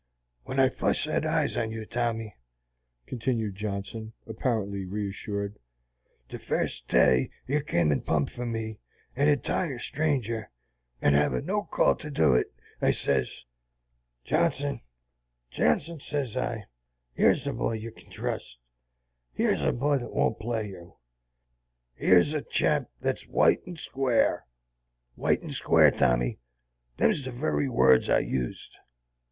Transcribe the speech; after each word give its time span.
"When 0.45 0.59
I 0.59 0.69
fust 0.69 1.03
set 1.03 1.27
eyes 1.27 1.55
on 1.55 1.69
you, 1.69 1.85
Tommy," 1.85 2.35
continued 3.05 3.55
Johnson, 3.55 4.13
apparently 4.25 4.83
reassured, 4.83 5.59
"the 6.27 6.39
fust 6.39 6.87
day 6.87 7.29
you 7.45 7.61
kem 7.63 7.91
and 7.91 8.03
pumped 8.03 8.31
for 8.31 8.47
me, 8.47 8.79
an 9.15 9.27
entire 9.27 9.77
stranger, 9.77 10.49
and 11.03 11.13
hevin 11.13 11.45
no 11.45 11.65
call 11.65 11.93
to 11.97 12.09
do 12.09 12.33
it, 12.33 12.51
I 12.81 12.89
sez, 12.89 13.45
'Johnson, 14.23 14.81
Johnson,' 15.51 15.99
sez 15.99 16.35
I,' 16.35 16.65
yer's 17.15 17.45
a 17.45 17.53
boy 17.53 17.73
you 17.73 17.91
kin 17.91 18.09
trust. 18.09 18.57
Yer's 19.35 19.61
a 19.61 19.71
boy 19.71 19.99
that 19.99 20.11
won't 20.11 20.39
play 20.39 20.67
you; 20.69 20.95
yer's 21.99 22.33
a 22.33 22.41
chap 22.41 22.89
that's 23.01 23.27
white 23.27 23.63
and 23.67 23.77
square,' 23.77 24.47
white 25.13 25.43
and 25.43 25.53
square, 25.53 25.91
Tommy: 25.91 26.39
them's 26.97 27.23
the 27.23 27.31
very 27.31 27.69
words 27.69 28.09
I 28.09 28.17
used." 28.17 28.75